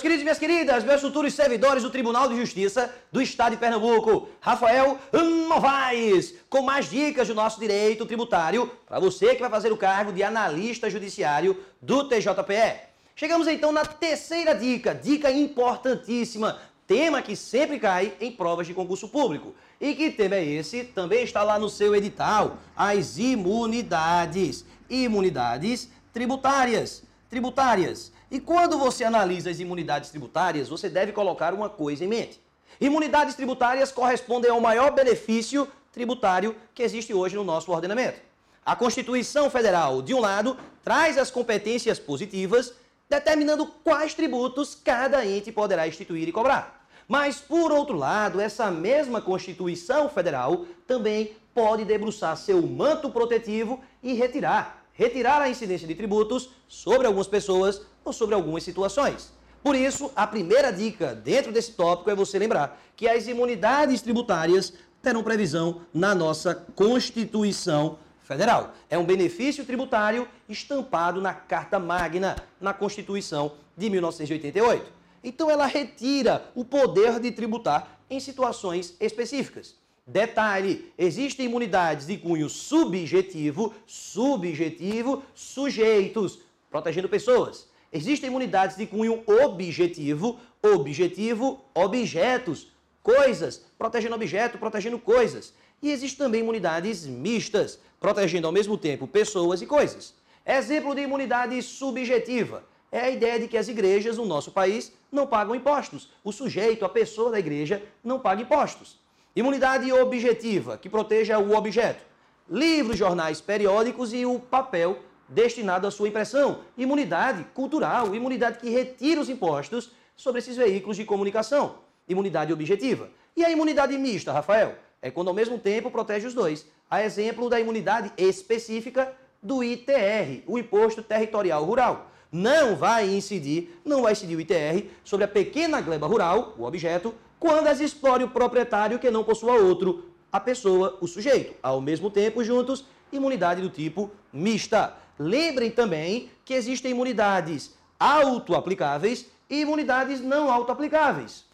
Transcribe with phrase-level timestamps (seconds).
[0.00, 3.58] Meus queridos e minhas queridas, meus futuros servidores do Tribunal de Justiça do Estado de
[3.58, 4.98] Pernambuco, Rafael
[5.46, 10.10] Novaes, com mais dicas do nosso direito tributário para você que vai fazer o cargo
[10.10, 12.80] de analista judiciário do TJPE.
[13.14, 19.06] Chegamos então na terceira dica, dica importantíssima, tema que sempre cai em provas de concurso
[19.06, 19.54] público.
[19.78, 20.82] E que tema é esse?
[20.82, 24.64] Também está lá no seu edital, as imunidades.
[24.88, 27.02] Imunidades tributárias.
[27.28, 28.10] Tributárias.
[28.30, 32.40] E quando você analisa as imunidades tributárias, você deve colocar uma coisa em mente.
[32.80, 38.20] Imunidades tributárias correspondem ao maior benefício tributário que existe hoje no nosso ordenamento.
[38.64, 42.72] A Constituição Federal, de um lado, traz as competências positivas,
[43.08, 46.86] determinando quais tributos cada ente poderá instituir e cobrar.
[47.08, 54.12] Mas, por outro lado, essa mesma Constituição Federal também pode debruçar seu manto protetivo e
[54.12, 59.32] retirar retirar a incidência de tributos sobre algumas pessoas ou sobre algumas situações.
[59.62, 64.74] Por isso, a primeira dica dentro desse tópico é você lembrar que as imunidades tributárias
[65.00, 68.74] terão previsão na nossa Constituição Federal.
[68.90, 74.92] É um benefício tributário estampado na Carta Magna, na Constituição de 1988.
[75.24, 79.76] Então, ela retira o poder de tributar em situações específicas.
[80.06, 87.68] Detalhe: existem imunidades de cunho subjetivo, subjetivo, sujeitos, protegendo pessoas.
[87.92, 92.68] Existem imunidades de cunho objetivo, objetivo, objetos,
[93.02, 95.52] coisas, protegendo objeto, protegendo coisas.
[95.82, 100.14] E existem também imunidades mistas, protegendo ao mesmo tempo pessoas e coisas.
[100.46, 105.26] Exemplo de imunidade subjetiva é a ideia de que as igrejas no nosso país não
[105.26, 106.08] pagam impostos.
[106.24, 108.98] O sujeito, a pessoa da igreja, não paga impostos.
[109.34, 112.04] Imunidade objetiva, que proteja o objeto.
[112.48, 116.60] Livros, jornais, periódicos e o papel destinado à sua impressão.
[116.76, 121.76] Imunidade cultural, imunidade que retira os impostos sobre esses veículos de comunicação.
[122.08, 123.08] Imunidade objetiva.
[123.36, 124.74] E a imunidade mista, Rafael?
[125.00, 126.66] É quando ao mesmo tempo protege os dois.
[126.90, 132.10] A exemplo da imunidade específica do ITR, o Imposto Territorial Rural.
[132.32, 137.14] Não vai incidir, não vai incidir o ITR sobre a pequena gleba rural, o objeto,
[137.38, 141.54] quando as explore o proprietário que não possua outro, a pessoa, o sujeito.
[141.62, 144.94] Ao mesmo tempo, juntos, imunidade do tipo mista.
[145.18, 151.44] Lembrem também que existem imunidades auto-aplicáveis e imunidades não auto-aplicáveis.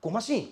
[0.00, 0.50] Como assim?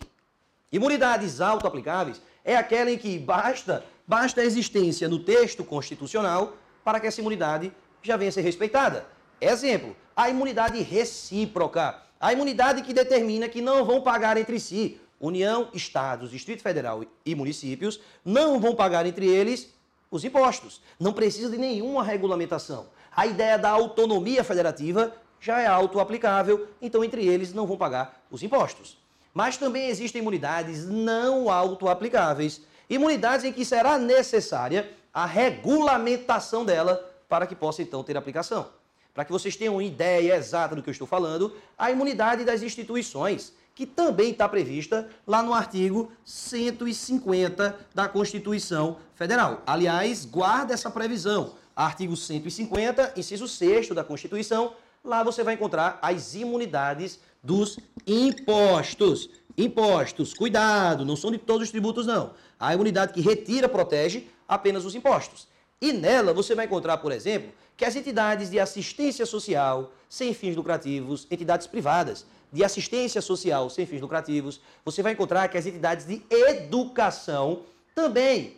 [0.72, 7.06] Imunidades auto-aplicáveis é aquela em que basta, basta a existência no texto constitucional para que
[7.06, 7.72] essa imunidade
[8.02, 9.06] já venha a ser respeitada.
[9.40, 12.02] Exemplo, a imunidade recíproca.
[12.20, 17.34] A imunidade que determina que não vão pagar entre si, União, Estados, Distrito Federal e
[17.34, 19.72] municípios, não vão pagar entre eles
[20.10, 20.80] os impostos.
[20.98, 22.86] Não precisa de nenhuma regulamentação.
[23.14, 28.42] A ideia da autonomia federativa já é auto-aplicável, então entre eles não vão pagar os
[28.42, 28.96] impostos.
[29.32, 37.46] Mas também existem imunidades não auto-aplicáveis, imunidades em que será necessária a regulamentação dela para
[37.46, 38.68] que possa então ter aplicação.
[39.14, 42.62] Para que vocês tenham uma ideia exata do que eu estou falando, a imunidade das
[42.62, 49.62] instituições, que também está prevista lá no artigo 150 da Constituição Federal.
[49.64, 51.54] Aliás, guarda essa previsão.
[51.76, 54.74] Artigo 150, inciso 6 da Constituição,
[55.04, 59.30] lá você vai encontrar as imunidades dos impostos.
[59.56, 62.32] Impostos, cuidado, não são de todos os tributos, não.
[62.58, 65.46] A imunidade que retira, protege apenas os impostos.
[65.84, 70.56] E nela você vai encontrar, por exemplo, que as entidades de assistência social sem fins
[70.56, 76.06] lucrativos, entidades privadas de assistência social sem fins lucrativos, você vai encontrar que as entidades
[76.06, 77.64] de educação
[77.94, 78.56] também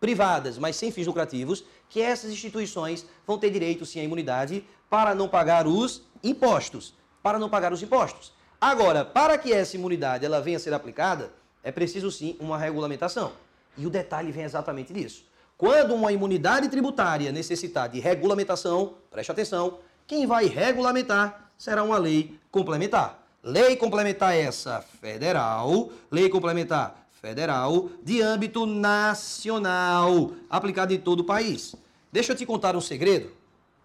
[0.00, 5.14] privadas, mas sem fins lucrativos, que essas instituições vão ter direito sim à imunidade para
[5.14, 8.32] não pagar os impostos, para não pagar os impostos.
[8.60, 11.32] Agora, para que essa imunidade ela venha a ser aplicada,
[11.62, 13.34] é preciso sim uma regulamentação.
[13.78, 15.29] E o detalhe vem exatamente nisso.
[15.60, 22.34] Quando uma imunidade tributária necessitar de regulamentação, preste atenção, quem vai regulamentar será uma lei
[22.50, 23.22] complementar.
[23.42, 31.76] Lei complementar essa federal, lei complementar federal de âmbito nacional, aplicada em todo o país.
[32.10, 33.30] Deixa eu te contar um segredo.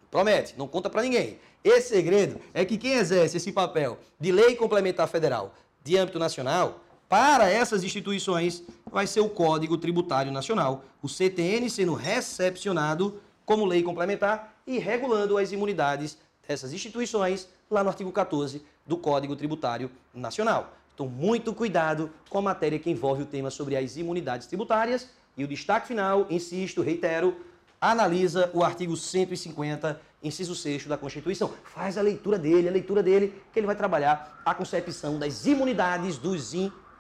[0.10, 1.40] Promete, não conta para ninguém.
[1.62, 6.85] Esse segredo é que quem exerce esse papel de lei complementar federal de âmbito nacional
[7.08, 13.84] para essas instituições vai ser o Código Tributário Nacional, o CTN sendo recepcionado como lei
[13.84, 16.18] complementar e regulando as imunidades
[16.48, 20.74] dessas instituições lá no artigo 14 do Código Tributário Nacional.
[20.94, 25.10] Então, muito cuidado com a matéria que envolve o tema sobre as imunidades tributárias.
[25.38, 27.36] E o destaque final, insisto, reitero,
[27.82, 31.52] analisa o artigo 150, inciso 6 da Constituição.
[31.66, 36.18] Faz a leitura dele, a leitura dele, que ele vai trabalhar a concepção das imunidades
[36.18, 36.54] dos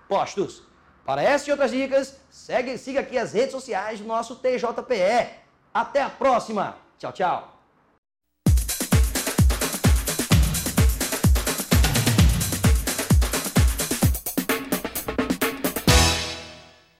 [0.05, 0.63] impostos.
[1.05, 5.29] Para essas e outras dicas, segue, siga aqui as redes sociais do nosso TJPE.
[5.73, 6.77] Até a próxima.
[6.97, 7.54] Tchau, tchau.